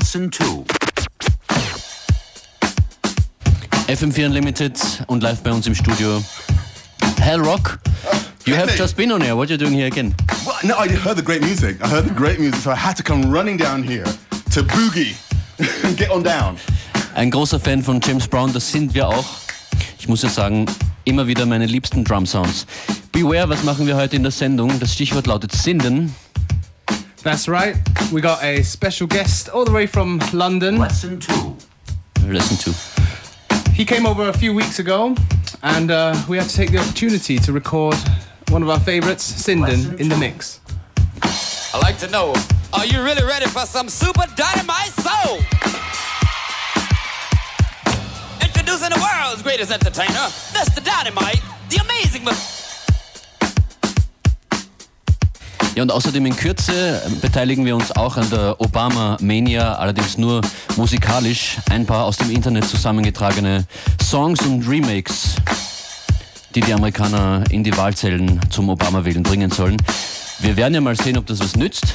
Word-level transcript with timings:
Lesson 0.00 0.32
2. 0.32 0.64
FM4 3.86 4.26
Unlimited 4.26 4.72
und 5.08 5.22
live 5.22 5.42
bei 5.42 5.52
uns 5.52 5.66
im 5.66 5.74
Studio. 5.74 6.24
Hell 7.18 7.38
Rock, 7.40 7.78
you 8.46 8.56
have 8.56 8.74
just 8.78 8.96
been 8.96 9.12
on 9.12 9.20
air. 9.20 9.36
What 9.36 9.50
are 9.50 9.52
you 9.52 9.58
doing 9.58 9.74
here 9.74 9.88
again? 9.88 10.14
Well, 10.46 10.56
no, 10.62 10.74
I 10.78 10.88
heard 10.88 11.18
the 11.18 11.22
great 11.22 11.42
music. 11.42 11.84
I 11.84 11.88
heard 11.88 12.06
the 12.06 12.14
great 12.14 12.40
music, 12.40 12.62
so 12.62 12.70
I 12.70 12.76
had 12.76 12.96
to 12.96 13.02
come 13.02 13.30
running 13.30 13.58
down 13.58 13.82
here 13.82 14.06
to 14.54 14.62
boogie 14.62 15.14
and 15.84 15.98
get 15.98 16.10
on 16.10 16.24
down. 16.24 16.56
Ein 17.14 17.30
großer 17.30 17.60
Fan 17.60 17.82
von 17.82 18.00
James 18.00 18.26
Brown, 18.26 18.54
das 18.54 18.72
sind 18.72 18.94
wir 18.94 19.06
auch. 19.06 19.26
Ich 19.98 20.08
muss 20.08 20.22
ja 20.22 20.30
sagen, 20.30 20.64
immer 21.04 21.26
wieder 21.26 21.44
meine 21.44 21.66
liebsten 21.66 22.04
Drum 22.04 22.24
Sounds. 22.24 22.66
Beware, 23.12 23.50
was 23.50 23.64
machen 23.64 23.86
wir 23.86 23.96
heute 23.96 24.16
in 24.16 24.22
der 24.22 24.32
Sendung? 24.32 24.80
Das 24.80 24.94
Stichwort 24.94 25.26
lautet 25.26 25.52
Sinden. 25.52 26.14
That's 27.22 27.48
right. 27.48 27.76
We 28.12 28.20
got 28.20 28.42
a 28.42 28.62
special 28.62 29.06
guest 29.06 29.48
all 29.50 29.64
the 29.64 29.72
way 29.72 29.86
from 29.86 30.20
London. 30.32 30.78
Lesson 30.78 31.20
2. 31.20 31.56
Listen 32.24 32.72
to. 32.72 33.70
He 33.72 33.84
came 33.84 34.06
over 34.06 34.28
a 34.28 34.32
few 34.32 34.54
weeks 34.54 34.78
ago, 34.78 35.14
and 35.62 35.90
uh, 35.90 36.14
we 36.28 36.38
had 36.38 36.48
to 36.48 36.56
take 36.56 36.70
the 36.70 36.78
opportunity 36.78 37.38
to 37.38 37.52
record 37.52 37.94
one 38.48 38.62
of 38.62 38.70
our 38.70 38.80
favorites, 38.80 39.30
Sinden, 39.30 39.98
in 40.00 40.08
the 40.08 40.16
mix. 40.16 40.60
I'd 41.74 41.80
like 41.82 41.98
to 41.98 42.08
know, 42.08 42.34
are 42.72 42.86
you 42.86 43.02
really 43.02 43.22
ready 43.22 43.46
for 43.46 43.66
some 43.66 43.88
super 43.88 44.24
dynamite 44.34 44.88
soul? 44.88 45.38
Introducing 48.42 48.90
the 48.90 49.00
world's 49.00 49.42
greatest 49.42 49.70
entertainer, 49.70 50.28
Mr. 50.56 50.82
Dynamite, 50.82 51.40
the 51.68 51.76
amazing 51.76 52.24
Ja, 55.80 55.84
und 55.84 55.92
außerdem 55.92 56.26
in 56.26 56.36
Kürze 56.36 57.00
beteiligen 57.22 57.64
wir 57.64 57.74
uns 57.74 57.90
auch 57.92 58.18
an 58.18 58.28
der 58.28 58.60
Obama 58.60 59.16
Mania, 59.22 59.76
allerdings 59.76 60.18
nur 60.18 60.42
musikalisch. 60.76 61.56
Ein 61.70 61.86
paar 61.86 62.04
aus 62.04 62.18
dem 62.18 62.30
Internet 62.30 62.68
zusammengetragene 62.68 63.64
Songs 64.02 64.42
und 64.42 64.68
Remakes, 64.68 65.36
die 66.54 66.60
die 66.60 66.74
Amerikaner 66.74 67.44
in 67.48 67.64
die 67.64 67.74
Wahlzellen 67.78 68.38
zum 68.50 68.68
Obama-Wählen 68.68 69.22
bringen 69.22 69.50
sollen. 69.50 69.78
Wir 70.40 70.54
werden 70.58 70.74
ja 70.74 70.82
mal 70.82 70.96
sehen, 70.96 71.16
ob 71.16 71.24
das 71.24 71.40
was 71.40 71.56
nützt. 71.56 71.94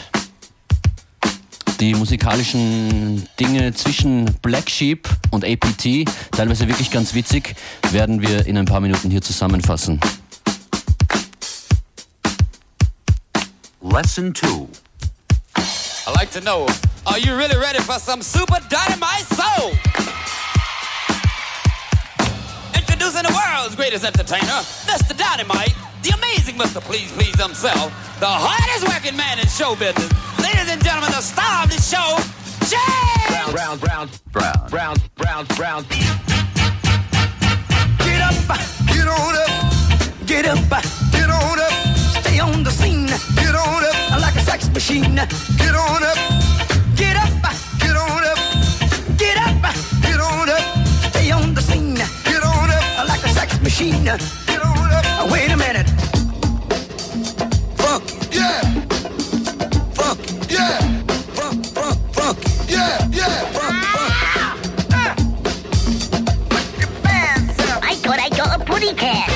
Die 1.80 1.94
musikalischen 1.94 3.28
Dinge 3.40 3.72
zwischen 3.76 4.26
Black 4.42 4.68
Sheep 4.68 5.08
und 5.30 5.46
APT, 5.46 6.06
teilweise 6.32 6.68
wirklich 6.68 6.90
ganz 6.90 7.14
witzig, 7.14 7.56
werden 7.92 8.24
wir 8.24 8.48
in 8.48 8.58
ein 8.58 8.66
paar 8.66 8.80
Minuten 8.80 9.12
hier 9.12 9.22
zusammenfassen. 9.22 10.00
Lesson 13.86 14.34
2. 14.34 14.68
I'd 15.56 16.14
like 16.16 16.32
to 16.32 16.42
know, 16.42 16.68
are 17.06 17.20
you 17.20 17.36
really 17.38 17.56
ready 17.56 17.78
for 17.80 18.00
some 18.00 18.20
super 18.24 18.58
dynamite 18.68 19.26
soul? 19.30 19.70
Introducing 22.74 23.22
the 23.22 23.32
world's 23.32 23.76
greatest 23.76 24.04
entertainer, 24.04 24.66
Mr. 24.90 25.16
Dynamite, 25.16 25.76
the 26.02 26.10
amazing 26.18 26.56
Mr. 26.56 26.82
Please 26.82 27.12
Please 27.12 27.40
himself, 27.40 27.94
the 28.20 28.26
hardest 28.28 28.88
working 28.92 29.16
man 29.16 29.38
in 29.38 29.46
show 29.46 29.76
business. 29.76 30.10
Ladies 30.42 30.68
and 30.68 30.84
gentlemen, 30.84 31.12
the 31.12 31.22
star 31.22 31.64
of 31.64 31.70
the 31.70 31.80
show, 31.80 32.18
Jay! 32.66 33.52
Brown, 33.54 33.78
brown, 33.78 34.10
brown, 34.32 34.68
brown, 34.68 34.98
brown, 35.16 35.46
brown. 35.56 35.86
Get 38.02 38.20
up, 38.20 38.34
get 38.90 39.08
on 39.08 39.36
up, 39.36 40.26
get 40.26 40.46
up, 40.48 40.84
get 41.12 41.30
on 41.30 41.60
up, 41.60 41.85
stay 42.36 42.42
on 42.42 42.64
the 42.64 42.72
scene, 42.72 43.08
get 43.36 43.56
on 43.56 43.84
up, 43.86 44.22
like 44.22 44.36
a 44.36 44.42
sex 44.42 44.68
machine, 44.70 45.16
get 45.16 45.76
on 45.76 46.04
up, 46.04 46.18
get 46.96 47.16
up, 47.16 47.32
get 47.80 47.96
on 47.96 48.24
up, 48.24 48.38
get 49.18 49.38
up, 49.38 49.62
get 50.02 50.20
on 50.20 50.50
up, 50.50 50.88
stay 51.12 51.32
on 51.32 51.54
the 51.54 51.62
scene, 51.62 51.96
get 51.96 52.44
on 52.44 52.70
up, 52.70 53.08
like 53.08 53.24
a 53.24 53.30
sex 53.30 53.62
machine, 53.62 54.04
get 54.04 54.62
on 54.62 54.92
up. 54.92 55.32
Wait 55.32 55.50
a 55.50 55.56
minute. 55.56 55.88
Funk, 57.78 58.04
yeah, 58.32 58.62
funk, 59.94 60.20
yeah, 60.50 60.80
funk, 61.38 61.66
funk, 61.68 61.98
funk, 62.16 62.38
yeah, 62.68 63.08
yeah, 63.12 63.46
funk, 63.56 63.84
funk. 63.94 64.14
Ah. 64.92 65.16
I 67.82 67.96
thought 67.96 68.20
I 68.20 68.30
got 68.30 68.62
a 68.62 68.66
pretty 68.66 68.94
cat. 68.94 69.35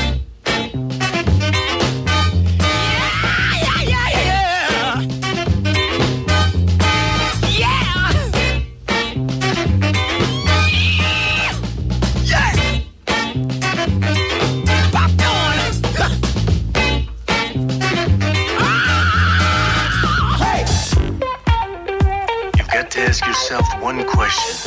One 23.81 24.03
question. 24.05 24.58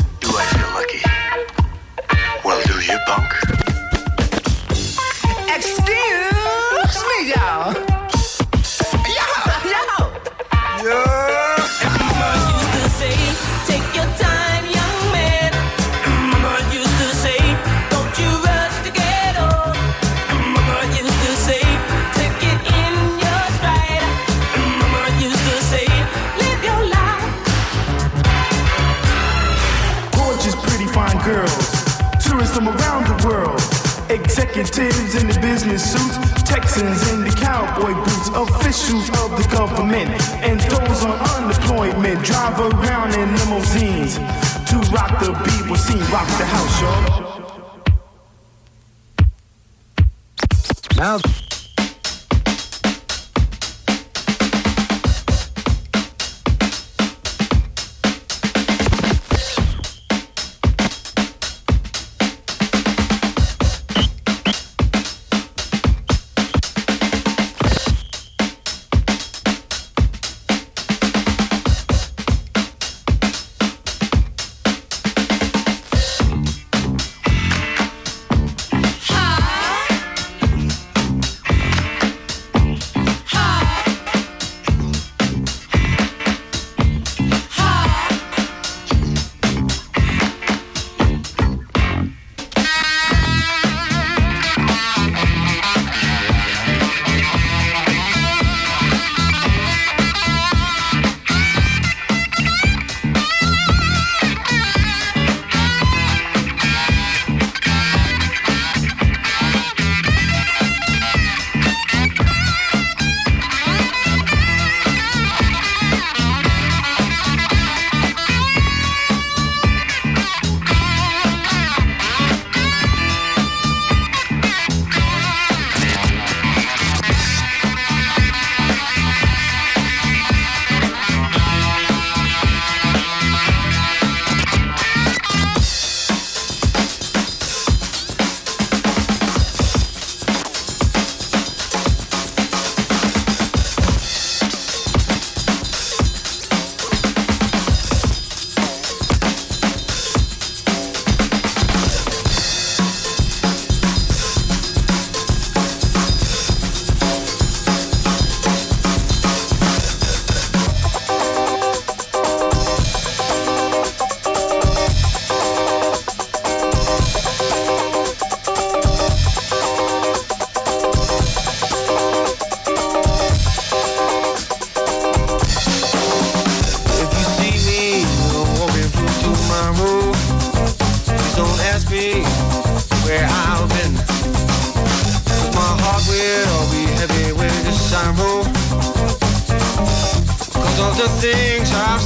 The 190.96 191.08
things 191.08 191.70
I've 191.72 192.02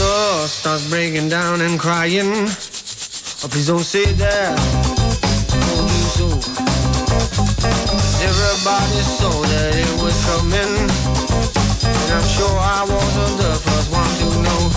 mother 0.00 0.48
starts 0.48 0.88
breaking 0.88 1.28
down 1.28 1.60
and 1.60 1.78
crying, 1.78 2.48
oh, 3.42 3.48
please 3.50 3.66
don't 3.66 3.80
say 3.80 4.04
that. 4.12 4.89
Everybody 8.22 9.00
saw 9.00 9.30
that 9.30 9.74
it 9.74 10.02
was 10.02 10.12
coming, 10.28 10.76
and 11.88 12.12
I'm 12.12 12.28
sure 12.28 12.58
I 12.58 12.84
wasn't 12.84 13.38
the 13.38 13.54
first 13.64 13.90
one 13.90 14.10
to 14.20 14.42
know. 14.42 14.69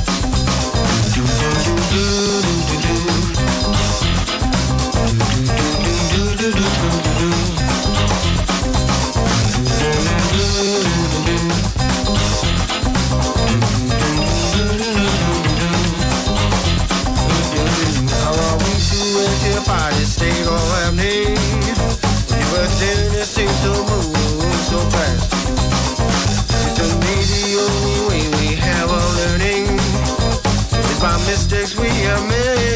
Mistakes 31.54 31.80
we 31.80 32.06
are 32.08 32.28
made 32.28 32.73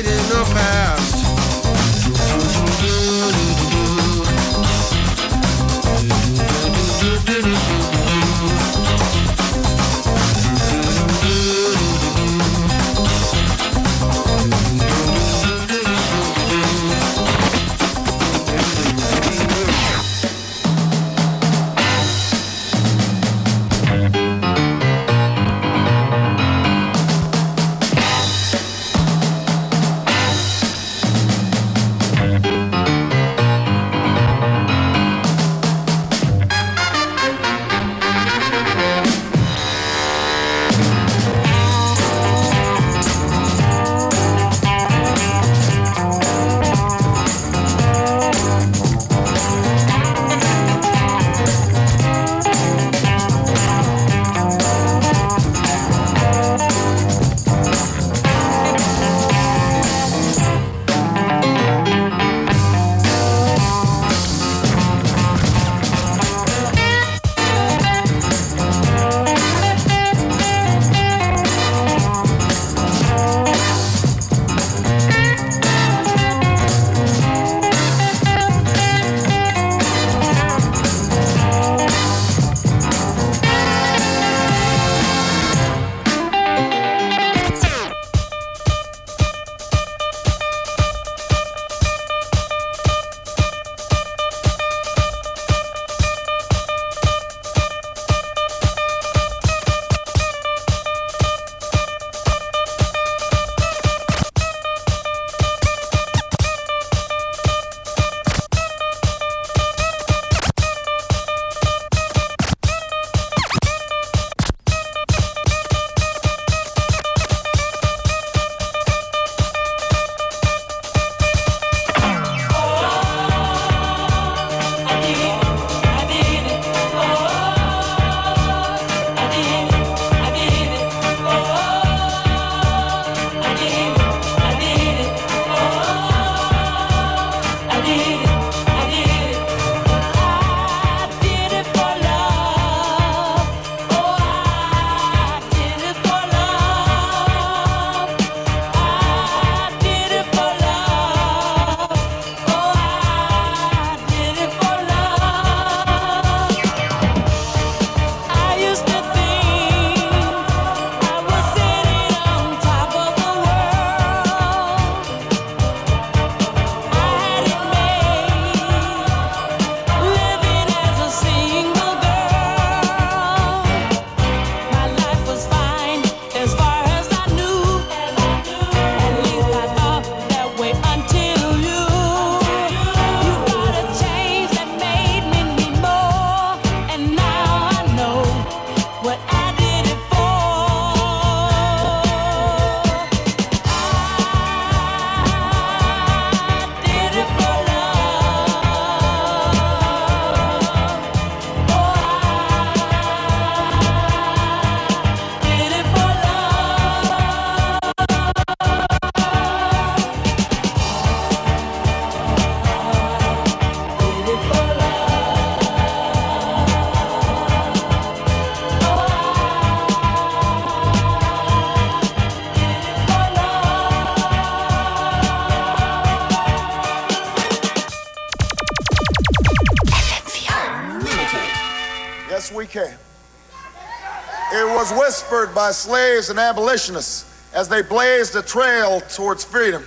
It 234.49 234.65
was 234.65 234.93
whispered 234.93 235.53
by 235.53 235.71
slaves 235.71 236.29
and 236.29 236.39
abolitionists 236.39 237.25
as 237.53 237.67
they 237.67 237.81
blazed 237.81 238.33
a 238.37 238.41
trail 238.41 239.01
towards 239.01 239.43
freedom 239.43 239.83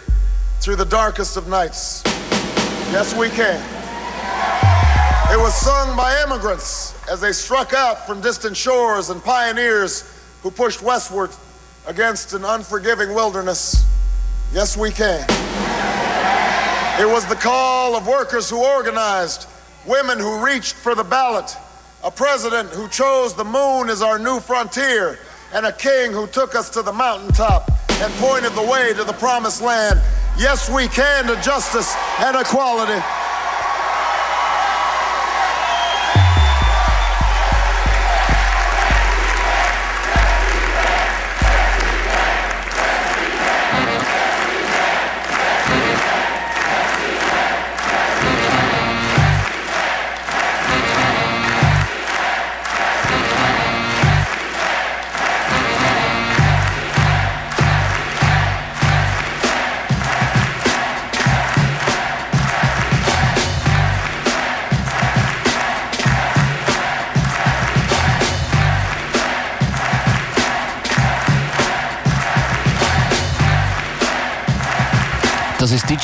through 0.60 0.76
the 0.76 0.84
darkest 0.84 1.38
of 1.38 1.48
nights. 1.48 2.02
Yes, 2.92 3.16
we 3.16 3.30
can. 3.30 3.58
It 5.32 5.38
was 5.38 5.54
sung 5.54 5.96
by 5.96 6.22
immigrants 6.24 6.94
as 7.08 7.22
they 7.22 7.32
struck 7.32 7.72
out 7.72 8.06
from 8.06 8.20
distant 8.20 8.54
shores 8.54 9.08
and 9.08 9.24
pioneers 9.24 10.04
who 10.42 10.50
pushed 10.50 10.82
westward 10.82 11.30
against 11.86 12.34
an 12.34 12.44
unforgiving 12.44 13.14
wilderness. 13.14 13.86
Yes, 14.52 14.76
we 14.76 14.90
can. 14.90 15.24
It 17.00 17.08
was 17.10 17.24
the 17.24 17.36
call 17.36 17.96
of 17.96 18.06
workers 18.06 18.50
who 18.50 18.62
organized, 18.62 19.46
women 19.86 20.18
who 20.18 20.44
reached 20.44 20.74
for 20.74 20.94
the 20.94 21.04
ballot, 21.04 21.56
a 22.02 22.10
president 22.10 22.70
who 22.70 22.88
chose 22.88 23.34
the 23.34 23.44
moon 23.44 23.88
as 23.90 24.02
our 24.02 24.18
new 24.18 24.40
frontier, 24.40 25.18
and 25.52 25.66
a 25.66 25.72
king 25.72 26.12
who 26.12 26.26
took 26.26 26.54
us 26.54 26.70
to 26.70 26.82
the 26.82 26.92
mountaintop 26.92 27.70
and 27.90 28.12
pointed 28.14 28.52
the 28.52 28.62
way 28.62 28.94
to 28.94 29.04
the 29.04 29.12
promised 29.14 29.60
land. 29.60 30.00
Yes, 30.38 30.70
we 30.70 30.88
can 30.88 31.26
to 31.26 31.34
justice 31.42 31.94
and 32.20 32.36
equality. 32.36 33.02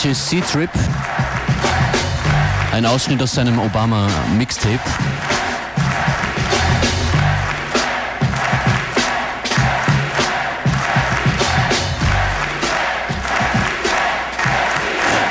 DJ 0.06 0.12
C-Trip. 0.12 0.70
Ein 2.72 2.86
Ausschnitt 2.86 3.20
aus 3.20 3.34
seinem 3.34 3.58
Obama 3.58 4.06
Mixtape. 4.38 4.78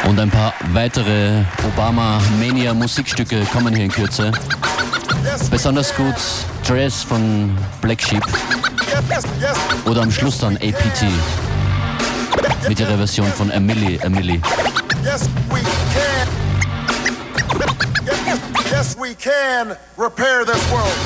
Und 0.09 0.19
ein 0.19 0.29
paar 0.29 0.53
weitere 0.73 1.43
Obama 1.65 2.19
Mania 2.37 2.73
Musikstücke 2.73 3.45
kommen 3.53 3.73
hier 3.73 3.85
in 3.85 3.91
Kürze. 3.91 4.33
Besonders 5.49 5.95
gut 5.95 6.15
Dress 6.67 7.01
von 7.01 7.57
Black 7.81 8.01
Sheep 8.01 8.25
oder 9.85 10.01
am 10.01 10.11
Schluss 10.11 10.39
dann 10.39 10.57
APT 10.57 11.05
mit 12.67 12.79
ihrer 12.79 12.97
Version 12.97 13.27
von 13.33 13.51
Emily 13.51 13.99
Emily. 14.01 14.41
Yes, 15.03 15.29
we 15.51 15.61
can. 15.93 16.27
Yes, 18.71 18.95
we 18.97 19.13
can 19.15 19.77
repair 19.97 20.45
this 20.45 20.71
world. 20.71 20.97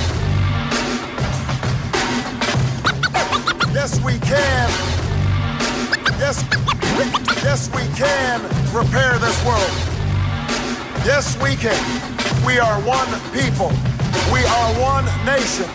Yes, 3.74 4.00
we 4.04 4.18
can. 4.20 4.70
Yes, 6.20 6.44
yes, 7.44 7.70
we 7.74 7.84
can 7.96 8.42
repair 8.74 9.18
this 9.20 9.46
world. 9.46 9.72
Yes, 11.06 11.38
we 11.42 11.56
can. 11.56 11.78
We 12.46 12.60
are 12.60 12.80
one 12.82 13.08
people. 13.34 13.72
We 14.32 14.40
are 14.46 14.74
one 14.80 15.06
nation. 15.26 15.70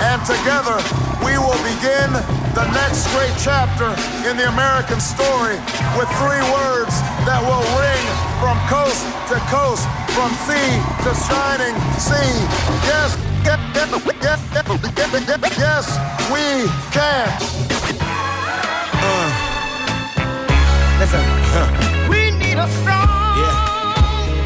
And 0.00 0.20
together 0.24 0.78
we 1.24 1.38
will 1.38 1.58
begin 1.62 2.39
the 2.54 2.66
next 2.72 3.06
great 3.14 3.32
chapter 3.38 3.90
in 4.28 4.36
the 4.36 4.48
American 4.48 5.00
story 5.00 5.56
with 5.96 6.08
three 6.18 6.42
words 6.50 6.94
that 7.26 7.40
will 7.46 7.62
ring 7.78 8.06
from 8.42 8.56
coast 8.66 9.06
to 9.30 9.36
coast, 9.52 9.86
from 10.16 10.30
sea 10.46 10.70
to 11.06 11.10
shining 11.26 11.74
sea. 11.98 12.34
Yes, 12.90 13.14
yes, 13.44 13.60
yes, 14.22 14.40
yes, 14.50 15.58
yes 15.58 15.86
we 16.32 16.68
can. 16.92 17.28
Uh. 19.02 19.28
Listen. 21.00 21.24
We 22.10 22.30
need 22.32 22.58
a 22.58 22.68
strong, 22.68 23.38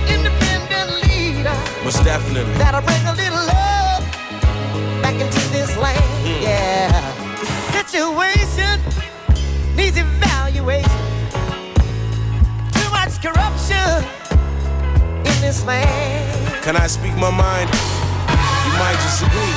independent 0.08 1.02
leader 1.02 1.56
Most 1.82 2.04
definitely. 2.04 2.52
that'll 2.54 2.82
bring 2.82 3.04
a 3.06 3.14
little 3.14 3.34
love 3.46 3.63
situation 7.94 8.80
needs 9.76 9.96
evaluation. 9.96 10.90
Too 12.72 12.90
much 12.90 13.22
corruption 13.22 14.02
in 15.18 15.36
this 15.40 15.64
land. 15.64 16.64
Can 16.64 16.74
I 16.76 16.88
speak 16.88 17.14
my 17.14 17.30
mind? 17.30 17.70
You 18.66 18.72
might 18.82 18.98
disagree. 18.98 19.54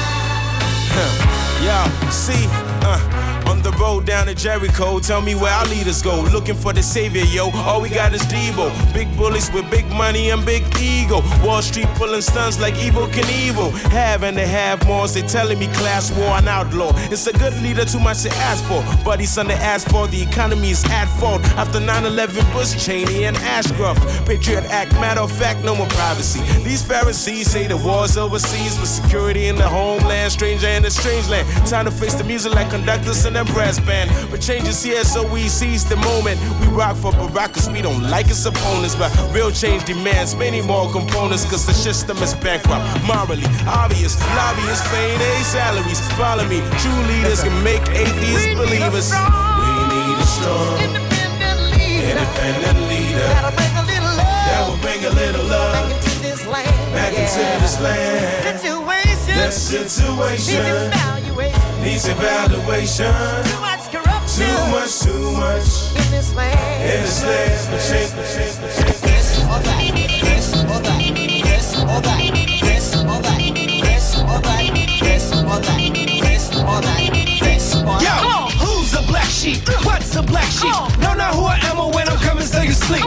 Yo, 1.65 1.81
see, 2.11 2.45
uh, 2.85 3.26
the 3.63 3.71
road 3.71 4.05
down 4.05 4.27
to 4.27 4.35
Jericho, 4.35 4.99
tell 4.99 5.21
me 5.21 5.35
where 5.35 5.51
our 5.51 5.65
leaders 5.67 6.01
go. 6.01 6.21
Looking 6.33 6.55
for 6.55 6.73
the 6.73 6.83
savior, 6.83 7.23
yo. 7.23 7.49
All 7.51 7.81
we 7.81 7.89
got 7.89 8.13
is 8.13 8.21
Deebo. 8.23 8.71
Big 8.93 9.07
bullies 9.17 9.51
with 9.51 9.69
big 9.69 9.85
money 9.91 10.29
and 10.31 10.45
big 10.45 10.63
ego. 10.79 11.21
Wall 11.43 11.61
Street 11.61 11.87
pulling 11.95 12.21
stunts 12.21 12.59
like 12.59 12.75
Evel 12.75 13.07
Knievel. 13.07 13.71
Have 13.91 14.23
and 14.23 14.37
they 14.37 14.47
have 14.47 14.85
more. 14.87 15.07
They 15.07 15.21
telling 15.21 15.59
me 15.59 15.67
class 15.67 16.11
war 16.11 16.37
and 16.37 16.47
outlaw. 16.47 16.91
It's 17.11 17.27
a 17.27 17.33
good 17.33 17.53
leader, 17.61 17.85
too 17.85 17.99
much 17.99 18.23
to 18.23 18.29
ask 18.49 18.63
for. 18.65 18.83
But 19.03 19.19
he's 19.19 19.37
under 19.37 19.55
for. 19.89 20.07
The 20.07 20.21
economy 20.21 20.71
is 20.71 20.83
at 20.85 21.07
fault. 21.19 21.43
After 21.57 21.79
9-11, 21.79 22.53
Bush, 22.53 22.75
Cheney, 22.83 23.25
and 23.25 23.37
Ashcroft. 23.37 24.01
Patriot 24.25 24.65
Act, 24.65 24.93
matter 24.93 25.21
of 25.21 25.31
fact, 25.31 25.63
no 25.63 25.75
more 25.75 25.87
privacy. 25.87 26.41
These 26.63 26.83
Pharisees 26.83 27.49
say 27.49 27.67
the 27.67 27.77
war's 27.77 28.17
overseas, 28.17 28.77
but 28.77 28.87
security 28.87 29.47
in 29.47 29.55
the 29.55 29.67
homeland, 29.67 30.31
stranger 30.31 30.67
in 30.67 30.85
a 30.85 30.91
strange 30.91 31.27
land. 31.29 31.47
Time 31.67 31.85
to 31.85 31.91
face 31.91 32.15
the 32.15 32.23
music 32.23 32.53
like 32.53 32.69
conductors 32.69 33.25
and 33.25 33.37
a 33.37 33.45
brass 33.53 33.79
band. 33.79 34.09
But 34.31 34.41
change 34.41 34.67
is 34.67 34.83
here, 34.83 35.03
so 35.03 35.25
we 35.31 35.47
seize 35.47 35.83
the 35.87 35.95
moment. 35.97 36.39
We 36.61 36.67
rock 36.67 36.95
for 36.97 37.11
Barack, 37.11 37.53
cause 37.53 37.69
we 37.69 37.81
don't 37.81 38.03
like 38.09 38.27
his 38.27 38.45
opponents. 38.45 38.95
But 38.95 39.11
real 39.33 39.51
change 39.51 39.85
demands 39.85 40.35
many 40.35 40.61
more 40.61 40.91
components, 40.91 41.45
cause 41.49 41.65
the 41.65 41.73
system 41.73 42.17
is 42.17 42.33
bankrupt. 42.35 42.83
Morally, 43.05 43.45
obvious, 43.67 44.19
lobbyists 44.35 44.87
paying 44.89 45.19
their 45.19 45.43
salaries. 45.43 45.99
Follow 46.17 46.45
me, 46.47 46.59
true 46.81 47.01
leaders 47.11 47.43
can 47.43 47.55
make 47.63 47.81
atheists 47.89 48.53
believers. 48.55 49.11
We 49.11 49.71
need 49.91 50.17
a 50.17 50.27
strong, 50.27 50.77
independent 50.81 52.79
leader 52.89 53.27
That'll 53.27 53.51
bring 53.55 53.75
a 53.75 53.83
little 53.83 54.13
love 54.15 54.47
that 54.47 54.63
will 54.69 54.77
bring 54.81 55.05
a 55.05 55.09
little 55.09 55.45
love 55.45 55.89
back 55.89 55.93
into 55.93 56.21
this 56.21 56.45
land. 56.47 56.93
back 56.93 57.13
yeah. 57.13 57.21
into 57.21 57.61
this 57.61 57.79
land. 57.81 58.59
Situation 58.59 59.35
That 59.35 59.53
situation 59.53 61.26
evaluation. 61.39 61.83
needs 61.83 62.07
evaluation. 62.07 63.13
Too 63.45 63.61
much 63.61 63.91
corruption 63.91 64.47
Too 64.47 64.71
much, 64.71 64.99
too 65.01 65.31
much 65.33 65.95
in 65.95 66.11
this 66.11 66.33
land. 66.33 66.83
in 66.83 67.01
this 67.03 67.23
land. 67.23 67.67
But 67.71 67.81
change, 67.87 68.11
but 68.15 68.27
change, 68.33 68.55
but 68.61 68.71
change. 68.75 69.01
This 69.01 69.39
or 69.43 69.59
that, 69.61 69.93
this 70.21 70.55
or 70.63 70.79
that, 70.81 70.99
this 71.15 71.75
or 71.77 72.01
that, 72.01 72.33
this 72.61 72.95
or 72.95 73.21
that, 73.21 73.53
this 73.53 74.15
or 74.17 74.39
that, 74.41 74.73
this 75.01 75.33
or 75.33 75.59
that, 75.61 75.93
this 75.93 76.45
or 76.55 76.81
that, 76.81 77.13
this 77.39 77.75
or 77.75 77.97
Yo, 78.01 78.15
who's 78.57 78.93
a 78.93 79.01
black 79.07 79.29
sheep? 79.29 79.61
What's 79.85 80.15
a 80.15 80.23
black 80.23 80.49
sheep? 80.51 80.71
No, 80.99 81.13
not 81.13 81.33
who 81.35 81.45
I 81.45 81.59
am 81.69 81.79
or 81.79 81.91
when 81.91 82.07
I'm 82.09 82.17
coming 82.19 82.45
so 82.45 82.61
you 82.61 82.71
sleep. 82.73 83.03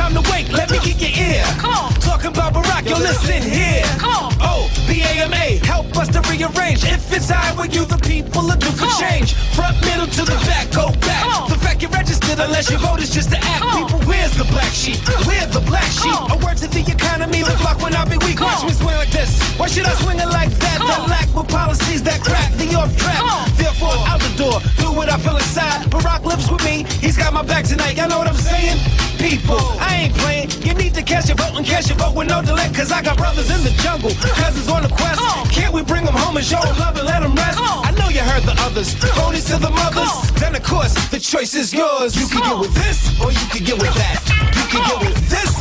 Time 0.00 0.16
to 0.16 0.24
wake, 0.32 0.48
let 0.48 0.70
me 0.72 0.80
get 0.80 0.96
your 0.96 1.12
ear. 1.12 1.44
Come 1.60 1.76
on. 1.76 1.92
Talking 2.00 2.32
about 2.32 2.54
Barack, 2.56 2.88
yo, 2.88 2.96
listen 2.96 3.44
here. 3.44 3.84
Come 4.00 4.16
on. 4.16 4.32
Oh, 4.40 4.64
B-A-M-A, 4.88 5.60
help 5.60 5.92
us 5.94 6.08
to 6.16 6.24
rearrange. 6.24 6.88
If 6.88 7.12
it's 7.12 7.30
I 7.30 7.52
with 7.52 7.74
you, 7.76 7.84
the 7.84 8.00
people 8.00 8.48
are 8.48 8.56
due 8.56 8.72
for 8.72 8.88
change. 8.96 9.36
Front, 9.52 9.76
middle 9.84 10.08
to 10.08 10.22
the 10.24 10.40
back, 10.48 10.72
go 10.72 10.88
back. 11.04 11.52
The 11.52 11.60
fact 11.60 11.82
you're 11.82 11.90
registered 11.90 12.40
unless 12.40 12.70
you 12.70 12.78
vote 12.78 13.04
is 13.04 13.12
just 13.12 13.28
to 13.32 13.36
act. 13.44 13.60
People, 13.76 14.00
where's 14.08 14.32
the 14.40 14.48
black 14.48 14.72
sheep? 14.72 14.96
We're 15.28 15.44
the 15.52 15.60
black 15.68 15.92
sheep. 15.92 16.16
A 16.32 16.36
word 16.40 16.56
to 16.64 16.66
the 16.66 16.80
economy, 16.80 17.44
the 17.44 17.52
block 17.60 17.82
when 17.84 17.92
I 17.94 18.08
be 18.08 18.16
weak. 18.24 18.40
Watch 18.40 18.64
me 18.64 18.72
swing 18.72 18.96
like 18.96 19.12
this. 19.12 19.36
Why 19.60 19.66
should 19.68 19.84
I 19.84 19.92
swing 20.00 20.16
it 20.16 20.32
like 20.32 20.48
that? 20.64 20.80
The 20.80 20.96
lack 21.12 21.28
with 21.36 21.52
policies 21.52 22.02
that 22.08 22.24
crack 22.24 22.48
the 22.56 22.72
off 22.72 22.96
track. 22.96 23.20
Therefore, 23.60 24.00
out 24.08 24.24
the 24.24 24.32
door, 24.40 24.64
do 24.80 24.96
what 24.96 25.12
I 25.12 25.18
feel 25.20 25.36
inside. 25.36 25.92
Barack 25.92 26.24
lives 26.24 26.50
with 26.50 26.64
me, 26.64 26.88
he's 27.04 27.18
got 27.18 27.34
my 27.34 27.42
back 27.42 27.66
tonight. 27.68 27.98
Y'all 27.98 28.08
know 28.08 28.16
what 28.16 28.28
I'm 28.28 28.40
saying? 28.40 28.80
People, 29.20 29.60
I 29.76 30.08
ain't 30.08 30.14
playing. 30.16 30.48
You 30.64 30.72
need 30.72 30.94
to 30.94 31.02
catch 31.02 31.28
your 31.28 31.36
vote 31.36 31.52
and 31.52 31.66
catch 31.66 31.88
your 31.88 31.98
vote 31.98 32.16
with 32.16 32.28
no 32.28 32.40
delay. 32.40 32.72
Cause 32.72 32.90
I 32.90 33.02
got 33.02 33.18
brothers 33.18 33.50
in 33.50 33.60
the 33.62 33.70
jungle, 33.84 34.10
uh. 34.10 34.32
cousins 34.40 34.68
on 34.68 34.82
the 34.82 34.88
quest. 34.88 35.20
Uh. 35.20 35.44
Can't 35.52 35.74
we 35.74 35.82
bring 35.82 36.06
them 36.06 36.14
home 36.14 36.38
and 36.38 36.44
show 36.44 36.60
them 36.60 36.78
love 36.78 36.96
and 36.96 37.06
let 37.06 37.20
them 37.20 37.34
rest? 37.34 37.60
Uh. 37.60 37.84
I 37.84 37.92
know 38.00 38.08
you 38.08 38.20
heard 38.20 38.44
the 38.44 38.56
others, 38.64 38.96
ponies 39.12 39.44
to 39.52 39.58
the 39.58 39.68
mothers. 39.68 40.08
Then 40.40 40.56
of 40.56 40.62
course, 40.62 40.94
the 41.10 41.20
choice 41.20 41.54
is 41.54 41.74
yours. 41.74 42.16
You 42.16 42.28
can 42.28 42.40
get 42.40 42.58
with 42.58 42.74
this, 42.74 43.12
or 43.20 43.30
you 43.30 43.46
can 43.52 43.62
get 43.62 43.76
with 43.76 43.92
that. 43.92 44.24
You 44.56 44.64
can 44.72 44.88
get 44.88 44.98
with 45.04 45.28
this, 45.28 45.59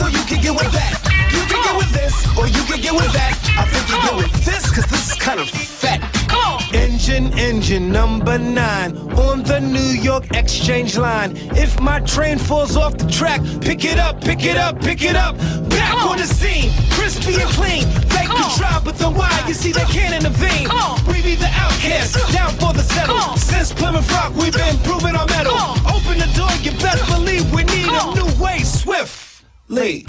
Engine, 7.70 7.92
number 7.92 8.40
nine 8.40 8.98
on 9.14 9.44
the 9.44 9.60
New 9.60 10.02
York 10.02 10.36
exchange 10.36 10.98
line. 10.98 11.34
If 11.54 11.80
my 11.80 12.00
train 12.00 12.40
falls 12.40 12.76
off 12.76 12.98
the 12.98 13.06
track, 13.06 13.42
pick 13.62 13.86
it 13.86 14.00
up, 14.00 14.22
pick 14.22 14.44
it 14.44 14.58
up, 14.58 14.82
pick 14.82 15.04
it 15.04 15.16
up. 15.16 15.38
Back 15.70 15.94
on 16.04 16.18
the 16.18 16.26
scene, 16.26 16.72
crispy 16.90 17.40
and 17.40 17.50
clean. 17.52 17.86
They 18.10 18.26
could 18.26 18.58
try, 18.58 18.82
but 18.84 18.98
then 18.98 19.14
why? 19.14 19.30
You 19.48 19.54
see, 19.54 19.72
they 19.72 19.86
can't 19.86 20.16
intervene. 20.16 20.68
We 21.08 21.22
be 21.22 21.36
the 21.36 21.52
outcasts, 21.54 22.18
down 22.34 22.54
for 22.54 22.74
the 22.74 22.82
settle. 22.82 23.38
Since 23.38 23.74
Plymouth 23.74 24.10
Rock, 24.14 24.34
we've 24.36 24.52
been 24.52 24.78
proving 24.80 25.16
our 25.16 25.28
metal. 25.28 25.54
Open 25.86 26.18
the 26.18 26.30
door, 26.34 26.50
you 26.66 26.72
best 26.82 27.06
believe 27.06 27.54
we 27.54 27.66
need 27.66 27.86
a 27.86 28.16
new 28.16 28.44
way, 28.44 28.64
swiftly. 28.64 30.06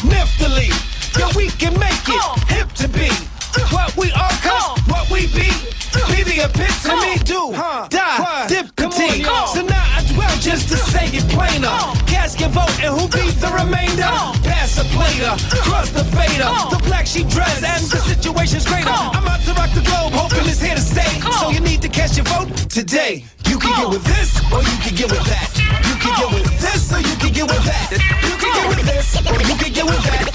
Niftily, 0.00 0.72
yo, 1.18 1.28
we 1.36 1.48
can 1.60 1.78
make 1.78 2.08
it 2.08 2.48
hip 2.48 2.72
to 2.80 2.88
be. 2.88 3.10
What 3.68 3.94
we 3.96 4.10
are, 4.12 4.31
Be 6.42 6.48
the 6.48 6.64
epitome, 6.64 7.22
do, 7.22 7.52
die, 7.88 8.46
dipity. 8.48 9.22
So 9.54 9.62
now 9.62 9.78
I 9.78 10.02
dwell 10.12 10.36
just 10.40 10.68
to 10.70 10.76
say 10.76 11.06
it 11.06 11.22
plainer. 11.30 11.70
Cast 12.06 12.40
your 12.40 12.48
vote 12.48 12.74
and 12.82 12.98
who 12.98 13.06
beat 13.06 13.38
the 13.38 13.46
remainder? 13.54 14.10
Pass 14.42 14.78
a 14.78 14.84
plater, 14.90 15.38
cross 15.62 15.90
the 15.90 16.02
fader. 16.10 16.50
The 16.70 16.82
black 16.84 17.06
sheep 17.06 17.28
Dres 17.28 17.62
and 17.62 17.84
the 17.86 17.98
situation's 17.98 18.66
greater. 18.66 18.90
I'm 18.90 19.26
out 19.28 19.40
to 19.42 19.52
rock 19.54 19.70
the 19.70 19.82
globe, 19.86 20.12
hoping 20.14 20.48
it's 20.48 20.60
here 20.60 20.74
to 20.74 20.80
stay. 20.80 21.20
So 21.38 21.50
you 21.50 21.60
need 21.60 21.80
to 21.82 21.88
cast 21.88 22.16
your 22.16 22.26
vote 22.26 22.50
today. 22.68 23.24
You 23.46 23.58
can 23.58 23.70
get 23.78 23.88
with 23.90 24.04
this 24.04 24.42
or 24.50 24.62
you 24.62 24.78
can 24.82 24.94
get 24.96 25.10
with 25.10 25.24
that. 25.30 25.50
You 25.86 25.94
can 26.02 26.10
get 26.18 26.30
with 26.34 26.60
this 26.60 26.92
or 26.92 26.98
you 26.98 27.16
can 27.22 27.32
get 27.32 27.46
with 27.46 27.64
that. 27.70 27.90
You 28.26 28.34
can 28.34 28.50
get 28.50 28.66
with 28.66 28.86
this 28.86 29.14
or 29.22 29.38
you 29.38 29.56
can 29.62 29.72
get 29.72 29.84
with 29.84 30.02
that. 30.10 30.31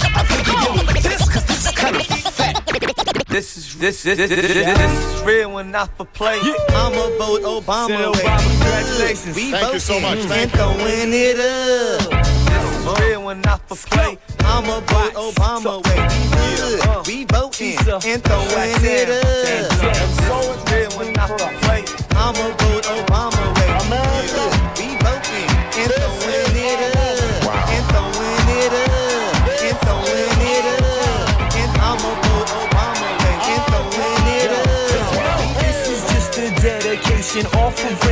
This 3.38 3.56
is 3.56 3.78
this 3.78 4.02
this 4.02 4.18
this, 4.18 4.30
this, 4.30 4.52
this 4.52 5.16
is 5.16 5.22
real 5.22 5.58
and 5.58 5.70
not 5.70 5.96
for 5.96 6.06
play. 6.06 6.40
I'ma 6.70 7.06
vote 7.18 7.42
Obama. 7.42 7.88
Way. 7.88 8.18
Obama, 8.18 8.50
congratulations. 8.50 9.36
We 9.36 9.52
Thank 9.52 9.74
you 9.74 9.78
so 9.78 10.00
much. 10.00 10.18
Thank 10.26 10.42
and 10.42 10.50
throwing 10.58 11.12
it 11.14 11.38
up. 11.38 12.10
This 12.10 12.64
is 12.74 13.00
real 13.00 13.28
uh, 13.28 13.30
and 13.30 13.44
not 13.44 13.60
for 13.68 13.76
play. 13.76 14.18
I'ma 14.40 14.80
vote 14.80 15.14
Obama 15.14 15.78
way. 15.86 16.02
We 16.34 16.56
good. 16.58 17.06
We 17.06 17.24
voting 17.26 17.78
and 18.10 18.24
throwing 18.24 18.82
it 18.82 19.08
up. 19.08 19.22
This 19.46 19.70
is 19.70 20.18
real 20.72 21.00
and 21.06 21.14
not 21.14 21.28
for 21.28 21.52
play. 21.62 21.84
I'ma 22.18 22.57
off 37.46 37.84
of 37.84 38.07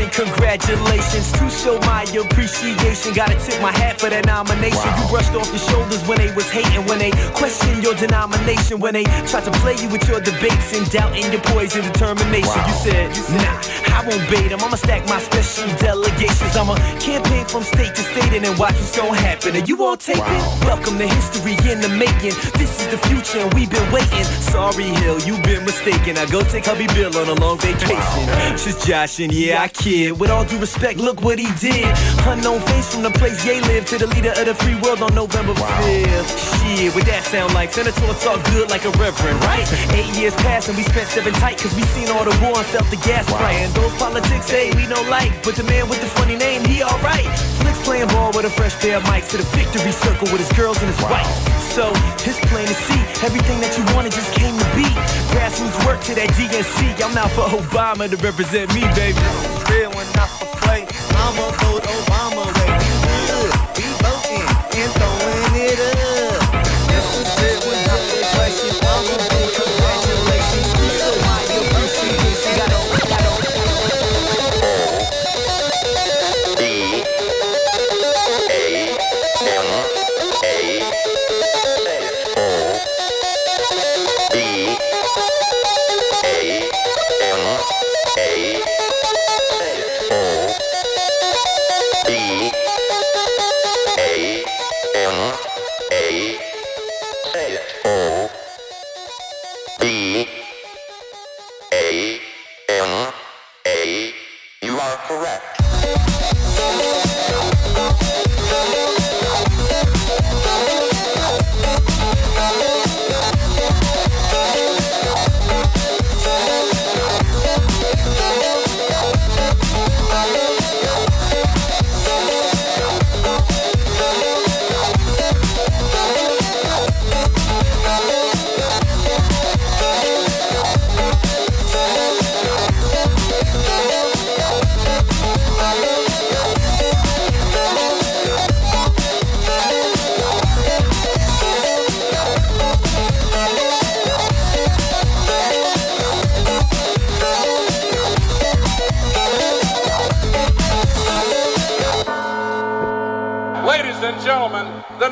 congratulations 0.66 1.30
to 1.32 1.48
show 1.48 1.78
my 1.80 2.02
appreciation. 2.02 3.14
Gotta 3.14 3.38
tip 3.38 3.60
my 3.62 3.70
hat 3.70 4.00
for 4.00 4.10
that 4.10 4.26
nomination. 4.26 4.90
You 4.98 5.04
brushed 5.08 5.34
off 5.34 5.46
your 5.54 5.62
shoulders 5.62 6.02
when 6.08 6.18
they 6.18 6.32
was 6.34 6.50
hating, 6.50 6.84
when 6.86 6.98
they 6.98 7.10
questioned 7.38 7.82
your 7.82 7.94
denomination, 7.94 8.80
when 8.80 8.94
they 8.94 9.04
tried 9.30 9.44
to 9.46 9.54
play 9.62 9.76
you 9.78 9.88
with 9.88 10.02
your 10.08 10.20
debates 10.20 10.74
and 10.74 10.88
doubting 10.90 11.30
your 11.30 11.42
poison 11.42 11.82
determination. 11.86 12.58
You 12.66 12.76
said, 12.82 13.14
nah, 13.38 13.62
I 13.94 14.02
won't 14.06 14.22
bait 14.30 14.48
them. 14.50 14.60
I'ma 14.60 14.76
stack 14.76 15.06
my 15.06 15.20
special 15.22 15.70
delegations. 15.78 16.56
I'ma 16.56 16.74
campaign 16.98 17.46
from 17.46 17.62
state 17.62 17.94
to 17.94 18.02
state 18.02 18.32
and 18.34 18.44
then 18.44 18.58
watch 18.58 18.74
what's 18.74 18.96
gonna 18.96 19.14
happen. 19.14 19.54
Are 19.54 19.66
you 19.66 19.78
all 19.84 19.96
taping? 19.96 20.42
Welcome 20.66 20.98
to 20.98 21.06
history 21.06 21.54
in 21.70 21.78
the 21.80 21.90
making. 21.94 22.34
This 22.58 22.82
is 22.82 22.90
the 22.90 22.98
future 23.06 23.38
and 23.38 23.54
we've 23.54 23.70
been 23.70 23.86
waiting. 23.92 24.26
Sorry, 24.50 24.90
Hill, 24.98 25.22
you've 25.22 25.42
been 25.46 25.62
mistaken. 25.62 26.18
I 26.18 26.26
go 26.26 26.42
take 26.42 26.66
hubby 26.66 26.90
Bill 26.90 27.14
on 27.14 27.30
a 27.30 27.38
long 27.38 27.58
vacation. 27.58 28.26
Just 28.58 28.86
Josh 28.86 29.20
and 29.20 29.32
yeah, 29.32 29.62
I 29.62 29.68
kid. 29.68 30.18
With 30.18 30.30
all 30.30 30.44
due 30.44 30.55
respect, 30.60 30.98
look 30.98 31.22
what 31.22 31.38
he 31.38 31.48
did. 31.58 31.86
Unknown 32.26 32.60
face 32.60 32.92
from 32.92 33.02
the 33.02 33.10
place 33.10 33.44
Ye 33.44 33.60
lived 33.62 33.88
to 33.88 33.98
the 33.98 34.06
leader 34.06 34.30
of 34.30 34.44
the 34.46 34.54
free 34.54 34.78
world 34.80 35.02
on 35.02 35.14
November 35.14 35.54
5th. 35.54 36.30
Shit, 36.76 36.94
what 36.94 37.06
that 37.06 37.24
sound 37.24 37.54
like? 37.54 37.72
Senator 37.72 38.00
talk 38.20 38.42
good 38.52 38.70
like 38.70 38.84
a 38.84 38.90
reverend, 38.98 39.38
right? 39.44 39.66
Eight 39.92 40.12
years 40.18 40.34
passed 40.36 40.68
and 40.68 40.76
we 40.76 40.84
spent 40.84 41.08
seven 41.08 41.32
tight 41.34 41.58
cause 41.58 41.74
we 41.74 41.82
seen 41.94 42.08
all 42.08 42.24
the 42.24 42.36
war 42.42 42.56
and 42.56 42.66
felt 42.66 42.88
the 42.90 43.00
gas 43.06 43.28
frying. 43.28 43.72
Those 43.72 43.94
politics, 43.98 44.50
hey, 44.50 44.74
we 44.74 44.86
no 44.86 45.00
like. 45.08 45.32
But 45.42 45.56
the 45.56 45.64
man 45.64 45.88
with 45.88 46.00
the 46.00 46.10
funny 46.18 46.36
name, 46.36 46.64
he 46.64 46.82
alright. 46.82 47.26
Flicks 47.60 47.82
playing 47.84 48.08
ball 48.08 48.32
with 48.32 48.46
a 48.46 48.50
fresh 48.50 48.74
pair 48.80 48.96
of 48.98 49.04
mics 49.04 49.30
to 49.30 49.36
the 49.38 49.48
victory 49.56 49.92
circle 49.92 50.28
with 50.32 50.40
his 50.40 50.52
girls 50.56 50.78
and 50.82 50.88
his 50.88 51.02
wife. 51.02 51.55
So, 51.76 51.92
it's 52.24 52.40
plain 52.48 52.66
to 52.66 52.72
see 52.72 52.98
everything 53.22 53.60
that 53.60 53.76
you 53.76 53.84
wanted 53.94 54.10
just 54.10 54.32
came 54.32 54.56
to 54.56 54.64
be. 54.72 54.88
Grassroots 55.28 55.76
work 55.84 56.00
to 56.08 56.14
that 56.14 56.30
DNC. 56.32 57.04
I'm 57.04 57.14
out 57.18 57.30
for 57.32 57.44
Obama 57.52 58.08
to 58.08 58.16
represent 58.24 58.72
me, 58.72 58.80
baby. 58.96 59.20
Real 59.68 59.92
and 59.92 60.16
not 60.16 60.30
for 60.40 60.48
play. 60.56 60.88
I'ma 61.12 61.32
vote 61.36 61.65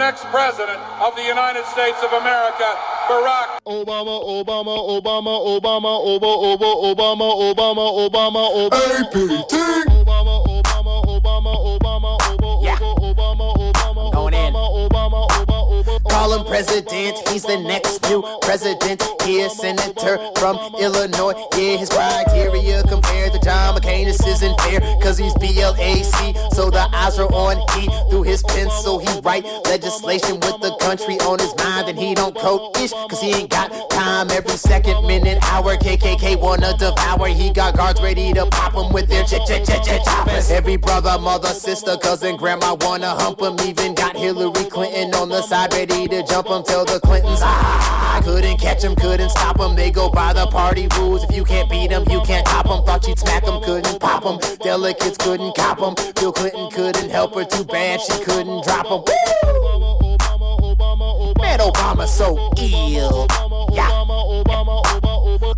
next 0.05 0.25
president 0.27 0.77
of 1.01 1.17
the 1.17 1.23
United 1.25 1.65
States 1.73 1.97
of 2.05 2.13
America, 2.13 2.69
Barack 3.09 3.57
Obama, 3.65 4.21
Obama, 4.37 4.77
Obama, 5.01 5.33
Obama, 5.57 5.95
Obama, 6.13 6.45
Obama, 6.45 6.77
Obama, 6.93 7.29
Obama, 7.49 7.87
Obama, 8.05 8.45
Obama, 8.69 9.64
call 16.25 16.39
him 16.39 16.47
president. 16.47 17.17
He's 17.29 17.43
the 17.43 17.59
next 17.61 18.03
new 18.09 18.23
president. 18.41 19.03
Here, 19.23 19.49
senator 19.51 20.19
from 20.37 20.57
Illinois. 20.81 21.35
Yeah, 21.57 21.77
his 21.77 21.89
criteria 21.91 22.83
compared 22.85 23.33
to 23.33 23.41
John 23.41 23.77
McCain. 23.77 24.07
This 24.07 24.27
isn't 24.27 24.59
fair, 24.61 24.81
cause 25.03 25.19
he's 25.19 25.35
BLAC. 25.35 26.55
So 26.55 26.71
the 26.71 26.89
eyes 26.95 27.19
are 27.19 27.33
on 27.33 27.57
he 27.77 27.89
through 28.09 28.23
his 28.23 28.43
pencil. 28.43 28.99
He 28.99 29.21
write 29.21 29.45
legislation 29.67 30.41
with 30.41 30.61
the 30.61 30.77
country 30.81 31.17
on 31.21 31.39
his 31.39 31.55
mind. 31.57 31.89
And 31.89 31.99
he 31.99 32.15
don't 32.15 32.35
code 32.35 32.77
ish, 32.79 32.93
cause 32.93 33.21
he 33.21 33.33
ain't 33.33 33.51
got 33.51 33.69
time 33.91 34.31
every 34.31 34.57
second, 34.57 35.07
minute, 35.07 35.39
hour. 35.53 35.77
KKK 35.77 36.41
wanna 36.41 36.75
devour. 36.79 37.29
He 37.29 37.53
got 37.53 37.77
guards 37.77 38.01
ready 38.01 38.33
to 38.33 38.47
pop 38.47 38.73
him 38.73 38.93
with 38.93 39.09
their 39.09 39.25
chit 39.25 39.43
chit 39.47 39.67
chit 39.67 39.83
chit 39.85 40.03
choppers. 40.05 40.51
Every 40.51 40.77
brother, 40.77 41.19
mother, 41.19 41.49
sister, 41.49 41.97
cousin, 41.99 42.37
grandma 42.37 42.77
wanna 42.81 43.11
hump 43.11 43.41
him. 43.41 43.57
Even 43.67 43.95
got 43.95 44.17
Hillary 44.17 44.65
Clinton 44.71 45.15
on 45.15 45.29
the 45.29 45.43
side 45.43 45.73
ready 45.75 46.07
to 46.09 46.14
jump 46.23 46.49
him. 46.49 46.63
Till 46.63 46.85
the 46.85 47.01
Clintons, 47.01 47.41
ah, 47.43 48.21
couldn't 48.23 48.59
catch 48.59 48.85
him, 48.85 48.95
couldn't 48.95 49.31
stop 49.31 49.59
him. 49.59 49.75
They 49.75 49.91
go 49.91 50.09
by 50.09 50.33
the 50.33 50.47
party 50.47 50.87
rules. 50.97 51.25
If 51.25 51.35
you 51.35 51.45
can't 51.45 51.69
beat 51.69 51.91
him, 51.91 52.05
you 52.11 52.21
can't 52.23 52.47
top 52.47 52.67
him. 52.67 52.85
Thought 52.85 53.05
she'd 53.05 53.19
smack 53.19 53.45
him, 53.45 53.61
couldn't 53.63 53.99
pop 54.01 54.25
him. 54.25 54.39
Delegates 54.59 55.17
couldn't 55.17 55.55
cop 55.57 55.79
him. 55.81 55.95
Bill 56.15 56.33
Clinton 56.33 56.71
couldn't 56.71 57.11
help 57.11 57.35
her. 57.35 57.45
Too 57.45 57.65
bad 57.65 58.01
she 58.01 58.23
couldn't 58.25 58.65
drop 58.65 58.87
him. 58.87 59.03
Man, 61.39 61.59
Obama 61.59 62.07
so 62.07 62.51
ill. 62.59 63.27
Yeah. 63.73 64.84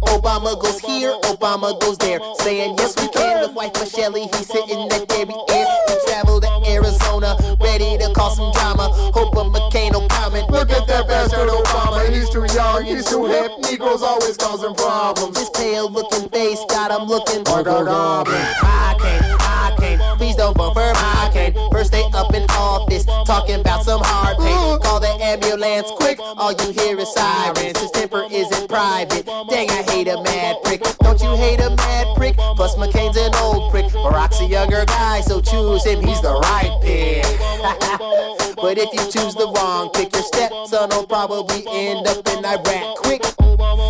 Obama 0.07 0.59
goes 0.61 0.79
here, 0.81 1.13
Obama 1.25 1.79
goes 1.81 1.99
there. 1.99 2.21
Saying 2.41 2.77
yes 2.79 2.95
we 3.01 3.09
can 3.09 3.41
with 3.43 3.55
wife 3.55 3.73
Michelle, 3.75 4.15
he's 4.15 4.47
sitting 4.47 4.91
at 4.93 5.09
Derry 5.09 5.35
Air. 5.51 5.67
He 5.89 5.95
traveled 6.07 6.43
to 6.43 6.51
Arizona, 6.71 7.37
ready 7.61 7.99
to 7.99 8.13
cause 8.15 8.37
some 8.37 8.53
drama. 8.53 8.89
Hope 9.13 9.35
a 9.37 9.45
McCain 9.45 9.93
will 9.93 10.09
comment. 10.09 10.51
Look 10.51 10.71
at 10.71 10.87
that 10.87 11.09
bastard 11.09 11.49
Obama, 11.49 12.09
he's 12.13 12.31
too 12.31 12.47
young, 12.55 12.85
he's 12.85 13.05
too 13.05 13.27
hip. 13.27 13.51
Negroes 13.63 14.03
always 14.03 14.37
causing 14.37 14.75
problems. 14.75 15.39
His 15.39 15.51
pale 15.51 15.91
looking 15.91 16.29
face 16.31 16.61
got 16.69 16.91
him 16.91 17.09
looking 17.09 17.43
like 17.45 17.67
a 17.67 17.85
goblin. 17.85 18.37
I 18.63 18.97
can't, 19.01 19.25
I 19.43 19.75
can't, 19.79 20.19
please 20.19 20.37
don't 20.37 20.57
vote 20.57 20.75
for 20.75 20.93
my 20.95 21.31
cane. 21.33 21.55
First 21.73 21.93
day 21.93 22.05
up 22.15 22.33
in 22.35 22.45
office, 22.51 23.05
talking 23.27 23.61
about 23.61 23.85
some 23.85 24.01
hard 24.03 24.39
pain. 24.39 24.79
Call 24.81 25.01
the 25.01 25.09
ambulance 25.21 25.91
quick, 25.97 26.06
all 26.37 26.53
you 26.53 26.73
hear 26.73 26.99
is 26.99 27.13
sirens. 27.13 27.79
His 27.79 27.91
temper 27.93 28.27
isn't 28.31 28.69
private. 28.69 29.27
Dang, 29.27 29.71
I 29.71 29.83
hate 29.91 30.09
a 30.09 30.21
mad 30.23 30.57
prick. 30.65 30.83
Don't 31.01 31.21
you 31.21 31.35
hate 31.37 31.61
a 31.61 31.71
mad 31.71 32.17
prick? 32.17 32.37
Plus 32.37 32.75
McCain's 32.77 33.17
an 33.17 33.35
old 33.37 33.71
prick. 33.71 33.87
Barack's 33.87 34.41
a 34.41 34.47
younger 34.47 34.85
guy, 34.87 35.21
so 35.21 35.41
choose 35.41 35.85
him, 35.85 36.03
he's 36.03 36.21
the 36.21 36.35
right 36.35 36.73
pick. 36.83 37.25
but 38.57 38.79
if 38.79 38.93
you 38.93 39.03
choose 39.11 39.35
the 39.35 39.53
wrong 39.57 39.91
pick, 39.95 40.13
your 40.13 40.23
stepson 40.23 40.91
will 40.91 41.07
probably 41.07 41.65
end 41.71 42.07
up 42.07 42.27
in 42.29 42.45
Iraq 42.45 42.97
quick. 42.99 43.23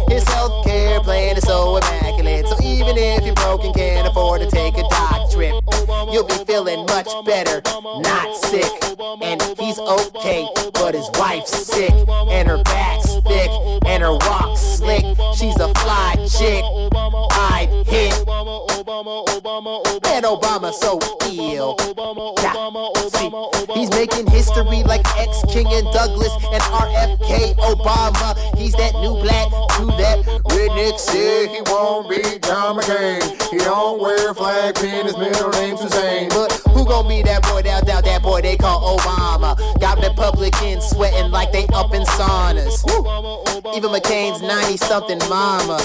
His 0.09 0.25
healthcare 0.25 1.03
plan 1.03 1.37
is 1.37 1.45
so 1.45 1.77
immaculate. 1.77 2.47
So 2.47 2.57
even 2.63 2.97
if 2.97 3.25
you're 3.25 3.35
broke 3.35 3.65
and 3.65 3.75
can't 3.75 4.07
afford 4.07 4.41
to 4.43 4.51
take 4.51 4.77
a 4.79 4.83
dock 4.89 5.31
trip, 5.31 5.55
you'll 6.13 6.27
be 6.27 6.39
feeling 6.47 6.87
much 6.87 7.09
better, 7.25 7.63
not 8.01 8.37
sick. 8.37 8.71
And 9.23 9.43
he's 9.59 9.79
okay, 9.79 10.47
his 10.97 11.11
wife's 11.15 11.67
sick, 11.67 11.93
and 12.31 12.49
her 12.49 12.63
back's 12.65 13.17
thick, 13.17 13.51
and 13.87 14.03
her 14.03 14.13
walk's 14.13 14.61
slick. 14.61 15.05
She's 15.37 15.57
a 15.57 15.69
fly 15.75 16.17
chick. 16.39 16.65
I 16.95 17.69
hit. 17.87 18.13
Man, 20.03 20.23
Obama 20.25 20.73
so 20.73 20.99
ill. 21.29 21.77
Yeah. 22.41 22.55
See, 23.13 23.31
he's 23.79 23.91
making 23.91 24.27
history 24.29 24.83
like 24.85 25.05
ex-King 25.19 25.67
and 25.69 25.87
Douglass 25.93 26.33
and 26.53 26.63
RFK 26.63 27.55
Obama. 27.57 28.57
He's 28.57 28.73
that 28.75 28.95
new 28.95 29.21
black 29.21 29.49
to 29.77 29.87
that 30.01 30.25
redneck 30.47 30.99
said 30.99 31.51
he 31.51 31.61
won't 31.67 32.09
be 32.09 32.23
John 32.41 32.77
McCain. 32.79 33.51
He 33.51 33.59
don't 33.59 34.01
wear 34.01 34.33
flag 34.33 34.77
pin, 34.77 35.05
his 35.07 35.17
middle 35.19 35.51
name's 35.51 35.83
Hussein. 35.83 36.31
But 36.31 36.66
gon' 36.87 37.09
be 37.09 37.23
that 37.23 37.43
boy 37.43 37.63
down, 37.63 37.85
down, 37.85 38.03
that 38.05 38.23
boy 38.23 38.41
they 38.41 38.57
call 38.57 38.99
Obama? 38.99 39.57
Got 39.81 40.03
Republicans 40.03 40.85
sweating 40.85 41.31
like 41.31 41.53
they 41.53 41.67
up 41.75 41.93
in 41.95 42.03
saunas. 42.03 42.85
Woo. 42.87 43.75
Even 43.77 43.91
McCain's 43.91 44.41
90 44.41 44.77
something 44.77 45.19
mama. 45.29 45.79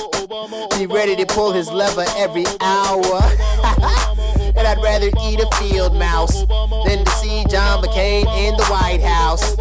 Be 0.77 0.85
ready 0.85 1.15
to 1.15 1.25
pull 1.25 1.51
his 1.51 1.69
lever 1.71 2.05
every 2.17 2.45
hour. 2.61 4.17
and 4.55 4.67
I'd 4.67 4.81
rather 4.81 5.07
eat 5.23 5.39
a 5.39 5.49
field 5.57 5.95
mouse 5.95 6.45
than 6.85 7.05
to 7.05 7.11
see 7.21 7.45
John 7.49 7.83
McCain 7.83 8.25
in 8.37 8.55
the 8.57 8.65
White 8.65 9.01
House. 9.01 9.55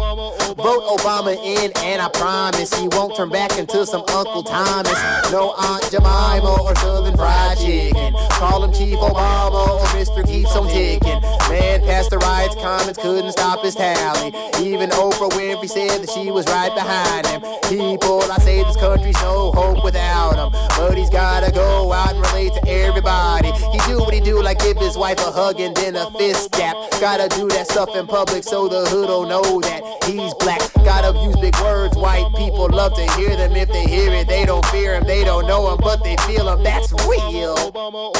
Vote 0.55 0.83
Obama 0.97 1.33
in, 1.43 1.71
and 1.77 2.01
I 2.01 2.09
promise 2.09 2.73
he 2.73 2.87
won't 2.89 3.15
turn 3.15 3.29
back 3.29 3.57
into 3.57 3.85
some 3.85 4.03
Uncle 4.09 4.43
Thomas. 4.43 4.93
No 5.31 5.53
Aunt 5.57 5.89
Jemima 5.91 6.61
or 6.61 6.75
Southern 6.75 7.15
Fried 7.15 7.57
Chicken. 7.57 8.13
Call 8.31 8.63
him 8.63 8.73
Chief 8.73 8.97
Obama 8.99 9.79
or 9.79 9.85
Mr. 9.97 10.25
Keeps 10.27 10.55
on 10.55 10.67
ticking. 10.67 11.21
Man, 11.49 11.81
past 11.81 12.09
the 12.09 12.17
riots, 12.17 12.55
comments 12.55 12.99
couldn't 13.01 13.31
stop 13.31 13.63
his 13.63 13.75
tally. 13.75 14.27
Even 14.59 14.89
Oprah 14.91 15.29
Winfrey 15.31 15.69
said 15.69 16.01
that 16.01 16.09
she 16.09 16.31
was 16.31 16.45
right 16.47 16.73
behind 16.75 17.27
him. 17.27 17.41
People, 17.69 18.21
I 18.31 18.37
say 18.39 18.63
this 18.63 18.75
country's 18.75 19.19
no 19.21 19.51
hope 19.51 19.83
without 19.83 20.35
him. 20.35 20.51
But 20.77 20.97
he's 20.97 21.09
gotta 21.09 21.51
go 21.51 21.93
out 21.93 22.13
and 22.13 22.25
relate 22.27 22.53
to 22.53 22.67
everybody. 22.67 23.51
He 23.51 23.79
do 23.87 23.99
what 23.99 24.13
he 24.13 24.19
do, 24.19 24.41
like 24.41 24.59
give 24.59 24.77
his 24.81 24.97
wife 24.97 25.19
a 25.19 25.31
hug 25.31 25.59
and 25.59 25.75
then 25.75 25.95
a 25.95 26.09
fist 26.11 26.51
tap. 26.51 26.75
Gotta 26.99 27.29
do 27.35 27.47
that 27.49 27.67
stuff 27.67 27.95
in 27.95 28.07
public 28.07 28.43
so 28.43 28.67
the 28.67 28.89
hood 28.89 29.07
don't 29.07 29.29
know 29.29 29.61
that 29.61 29.81
he's 30.05 30.33
black. 30.35 30.61
Gotta 30.83 31.17
use 31.19 31.35
big 31.37 31.55
words, 31.61 31.95
white 31.95 32.27
people 32.35 32.67
love 32.69 32.93
to 32.95 33.05
hear 33.13 33.35
them. 33.35 33.55
If 33.55 33.69
they 33.69 33.85
hear 33.85 34.11
it, 34.11 34.27
they 34.27 34.45
don't 34.45 34.65
fear 34.67 34.95
him, 34.95 35.03
they 35.05 35.23
don't 35.23 35.47
know 35.47 35.71
him, 35.71 35.79
but 35.81 36.03
they 36.03 36.15
feel 36.27 36.49
him. 36.49 36.63
That's 36.63 36.91
real. 37.07 37.55
Obama, 37.55 38.11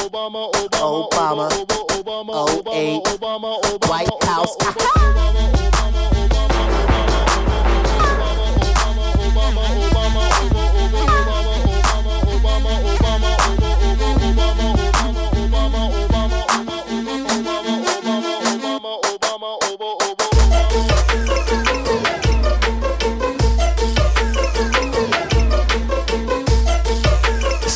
Obama, 1.10 1.50
08, 2.72 3.88
White 3.88 4.08
House. 4.24 5.61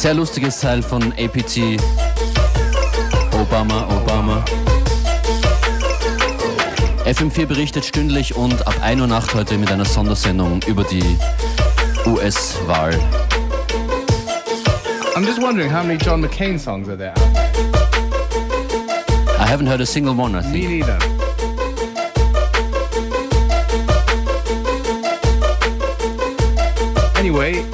Sehr 0.07 0.14
lustiges 0.14 0.61
Teil 0.61 0.85
von 0.85 1.12
APT. 1.14 1.83
Obama, 3.33 3.88
Obama. 3.88 4.45
FM4 7.05 7.47
berichtet 7.47 7.85
stündlich 7.85 8.37
und 8.37 8.64
ab 8.69 8.77
1 8.83 9.01
Uhr 9.01 9.09
Nacht 9.09 9.35
heute 9.35 9.59
mit 9.59 9.69
einer 9.69 9.85
Sondersendung 9.85 10.62
über 10.69 10.85
die 10.85 11.19
US-Wahl. 12.07 12.95
I'm 15.16 15.27
just 15.27 15.42
wondering 15.42 15.75
how 15.75 15.83
many 15.83 15.99
John 15.99 16.21
McCain 16.21 16.57
songs 16.57 16.88
are 16.88 16.97
there? 16.97 17.12
I 19.40 19.45
haven't 19.45 19.66
heard 19.66 19.81
a 19.81 19.87
single 19.87 20.14
one, 20.14 20.37
I 20.37 20.42
think. 20.42 20.69
Me 20.69 20.83
neither. 20.83 20.99
Anyway, 27.16 27.64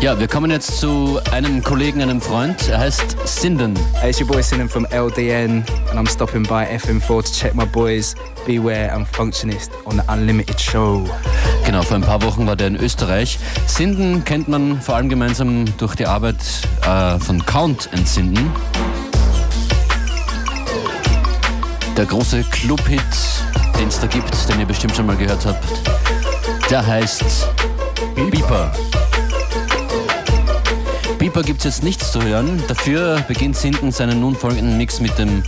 Ja, 0.00 0.16
wir 0.16 0.28
kommen 0.28 0.48
jetzt 0.52 0.78
zu 0.78 1.18
einem 1.32 1.60
Kollegen, 1.64 2.00
einem 2.00 2.20
Freund. 2.20 2.68
Er 2.68 2.78
heißt 2.78 3.16
Sinden. 3.24 3.74
Hey, 3.94 4.10
it's 4.10 4.20
your 4.20 4.28
boy 4.28 4.40
Sinan 4.40 4.68
from 4.68 4.86
LDN, 4.92 5.64
and 5.90 5.98
I'm 5.98 6.08
stopping 6.08 6.44
by 6.44 6.64
FM4 6.66 7.24
to 7.24 7.32
check 7.32 7.52
my 7.52 7.64
boys 7.66 8.14
Beware 8.46 8.92
and 8.92 9.08
Functionist 9.08 9.72
on 9.86 9.96
the 9.96 10.02
Unlimited 10.06 10.60
Show. 10.60 11.04
Genau, 11.66 11.82
vor 11.82 11.96
ein 11.96 12.02
paar 12.02 12.22
Wochen 12.22 12.46
war 12.46 12.54
der 12.54 12.68
in 12.68 12.76
Österreich. 12.76 13.40
Sinden 13.66 14.24
kennt 14.24 14.46
man 14.46 14.80
vor 14.80 14.94
allem 14.94 15.08
gemeinsam 15.08 15.64
durch 15.78 15.96
die 15.96 16.06
Arbeit 16.06 16.36
äh, 16.86 17.18
von 17.18 17.44
Count 17.44 17.90
and 17.92 18.06
Sinden. 18.06 18.52
Der 21.96 22.06
große 22.06 22.44
Club-Hit, 22.44 23.02
den 23.76 23.88
es 23.88 23.98
da 23.98 24.06
gibt, 24.06 24.48
den 24.48 24.60
ihr 24.60 24.66
bestimmt 24.66 24.94
schon 24.94 25.06
mal 25.06 25.16
gehört 25.16 25.44
habt, 25.44 25.64
der 26.70 26.86
heißt 26.86 27.48
Beeper. 28.14 28.30
Beeper 28.30 28.97
gibt 31.34 31.58
es 31.58 31.64
jetzt 31.64 31.84
nichts 31.84 32.12
zu 32.12 32.22
hören, 32.22 32.62
dafür 32.68 33.22
beginnt 33.28 33.56
Sinden 33.56 33.92
seinen 33.92 34.20
nun 34.20 34.34
folgenden 34.34 34.76
Mix 34.76 35.00
mit 35.00 35.18
dem 35.18 35.42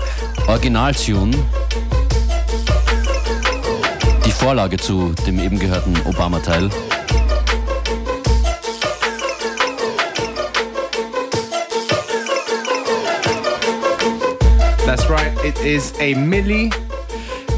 Original-Tune. 0.46 1.36
Die 4.26 4.32
Vorlage 4.32 4.76
zu 4.76 5.14
dem 5.26 5.38
eben 5.38 5.58
gehörten 5.58 5.94
Obama-Teil. 6.04 6.70
that's 14.86 15.08
right. 15.08 15.32
It 15.44 15.56
is 15.58 15.92
a 16.00 16.14
Millie 16.14 16.70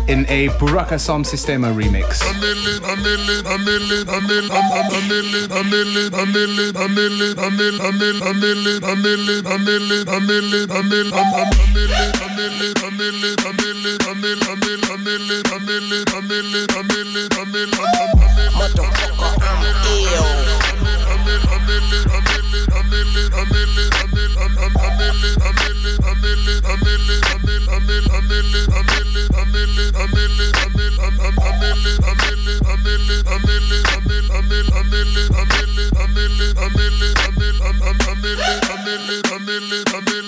in 0.09 0.27
a 0.29 0.49
Buraka 0.59 0.99
Som 0.99 1.25
Sistema 1.25 1.69
remix. 1.69 2.21
a 36.63 36.71
million, 36.77 37.15
a 37.19 37.33
million, 37.41 37.61
a 37.61 37.73
million, 37.75 38.63
a 38.63 38.85
million, 38.85 39.23
a 39.33 39.39
million, 39.41 39.85
a 39.95 40.01
million. 40.03 40.22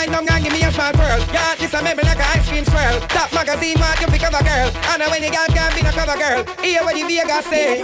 wine 0.00 0.12
down 0.12 0.36
and 0.36 0.44
give 0.44 0.52
me 0.52 0.62
a 0.62 0.72
small 0.72 0.92
twirl. 0.92 1.20
Yeah, 1.32 1.54
this 1.56 1.74
a 1.74 1.82
memory 1.82 2.04
like 2.04 2.16
an 2.16 2.38
ice 2.38 2.48
cream 2.48 2.64
swirl. 2.64 3.00
Top 3.08 3.32
magazine 3.32 3.78
what 3.78 4.00
you 4.00 4.06
pick 4.06 4.22
up 4.22 4.32
a 4.32 4.42
girl. 4.44 4.70
know 4.98 5.10
when 5.10 5.22
you 5.22 5.30
got 5.30 5.48
can't 5.50 5.74
be 5.74 5.82
no 5.82 5.90
cover 5.90 6.18
girl. 6.18 6.44
Hear 6.64 6.82
what 6.84 6.94
the 6.94 7.02
Vegas 7.02 7.46
say. 7.46 7.82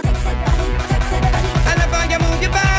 I 1.69 1.75
love 1.77 1.93
I 1.93 2.07
you 2.09 2.19
move 2.19 2.41
your 2.41 2.51
body. 2.51 2.76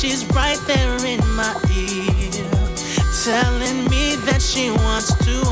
She's 0.00 0.24
right 0.26 0.60
there 0.68 1.04
in 1.04 1.18
my 1.34 1.52
ear, 1.74 2.30
telling 3.24 3.82
me 3.90 4.14
that 4.26 4.40
she 4.40 4.70
wants 4.70 5.12
to 5.26 5.47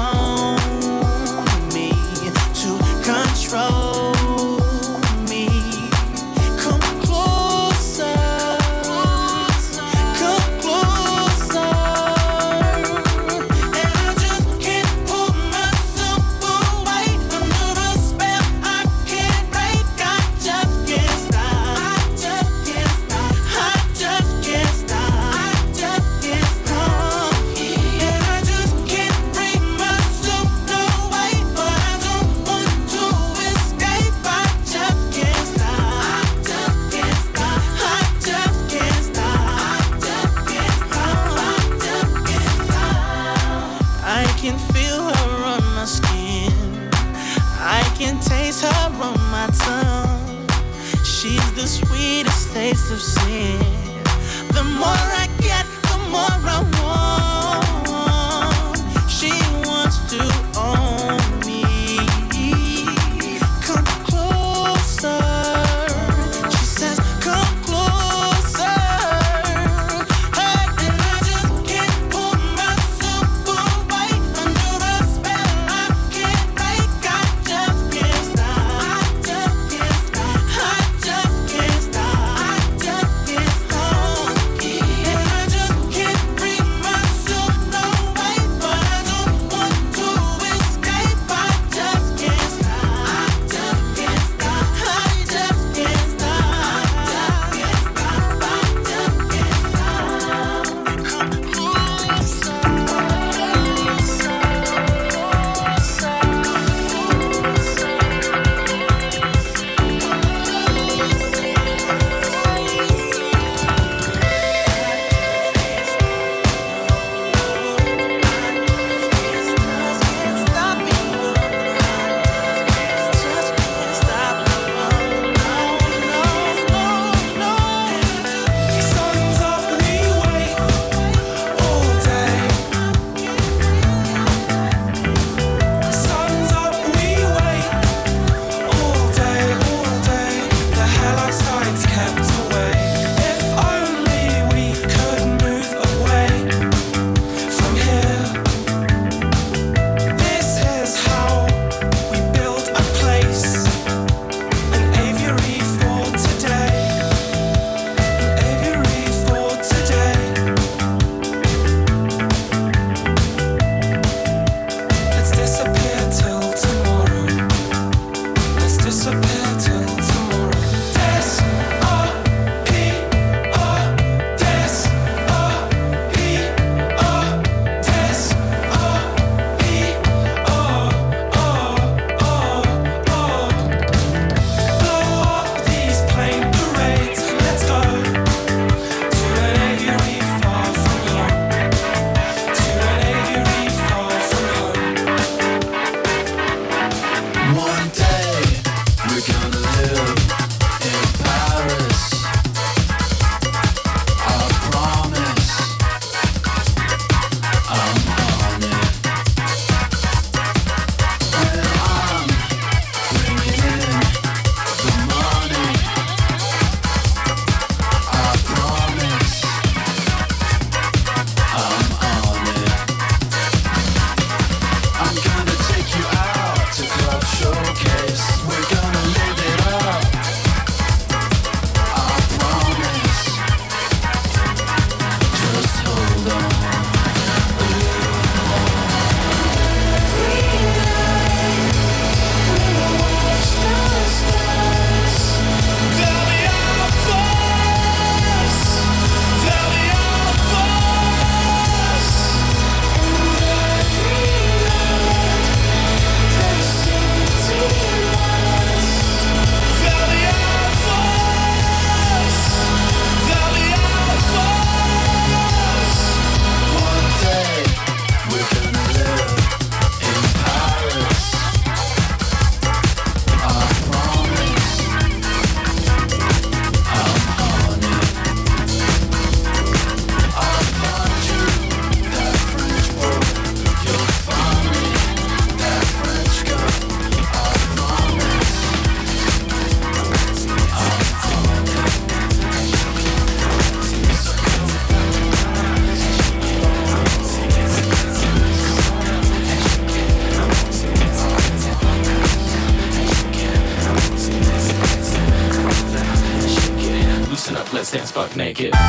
naked. 308.36 308.85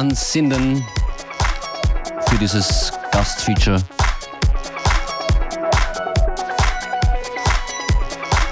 Vielen 0.00 0.08
Dank 0.08 0.10
an 0.12 0.14
Sinden 0.14 0.84
für 2.26 2.38
dieses 2.38 2.90
Gastfeature. 3.12 3.82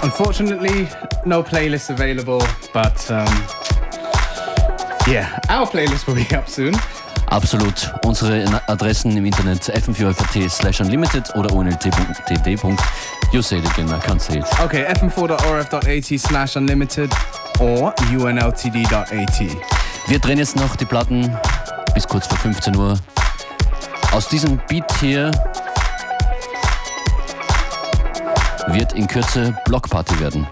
Unfortunately, 0.03 0.87
no 1.25 1.41
playlist 1.41 1.89
available, 1.89 2.39
but 2.71 3.09
um, 3.09 3.25
yeah, 5.07 5.39
our 5.49 5.65
playlist 5.65 6.05
will 6.07 6.15
be 6.15 6.37
up 6.37 6.47
soon. 6.47 6.75
Absolut. 7.31 7.91
Unsere 8.05 8.61
Adressen 8.67 9.17
im 9.17 9.25
Internet 9.25 9.63
fm4.at 9.63 10.51
slash 10.51 10.81
unlimited 10.81 11.29
oder 11.35 11.51
onlt.td. 11.53 12.59
You 13.31 13.41
say 13.41 13.57
it 13.57 13.65
again, 13.71 13.89
I 13.89 13.99
can't 13.99 14.21
say 14.21 14.39
it. 14.39 14.45
Okay, 14.61 14.85
fm4.orf.at 14.85 16.19
slash 16.19 16.55
unlimited 16.55 17.11
or 17.59 17.93
unltd.at. 17.95 19.88
Wir 20.09 20.17
drehen 20.17 20.39
jetzt 20.39 20.55
noch 20.55 20.75
die 20.75 20.85
Platten 20.85 21.37
bis 21.93 22.07
kurz 22.07 22.25
vor 22.25 22.39
15 22.39 22.75
Uhr. 22.75 22.97
Aus 24.11 24.27
diesem 24.27 24.59
Beat 24.67 24.91
hier 24.99 25.29
wird 28.69 28.93
in 28.93 29.05
Kürze 29.05 29.55
Blockparty 29.65 30.19
werden. 30.19 30.47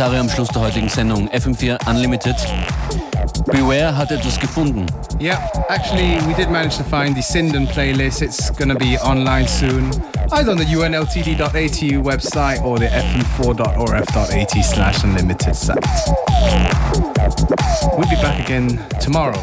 Kommentare 0.00 0.20
am 0.22 0.30
Schluss 0.30 0.48
der 0.48 0.62
heutigen 0.62 0.88
Sendung. 0.88 1.28
FM4 1.28 1.76
Unlimited. 1.86 2.34
Beware 3.52 3.94
hat 3.94 4.10
etwas 4.10 4.40
gefunden. 4.40 4.86
Yeah, 5.20 5.38
actually, 5.68 6.16
we 6.26 6.32
did 6.32 6.48
manage 6.48 6.78
to 6.78 6.84
find 6.84 7.14
the 7.14 7.20
Sinden 7.20 7.66
playlist. 7.66 8.22
It's 8.22 8.50
gonna 8.56 8.76
be 8.76 8.98
online 9.02 9.46
soon, 9.46 9.90
either 10.32 10.52
on 10.52 10.56
the 10.56 10.64
unltd.atu 10.64 12.02
website 12.02 12.64
or 12.64 12.78
the 12.78 12.86
fm4.orf.at 12.86 14.64
slash 14.64 15.04
unlimited 15.04 15.54
site. 15.54 15.84
We'll 17.92 18.08
be 18.08 18.16
back 18.22 18.40
again 18.40 18.82
tomorrow. 19.00 19.36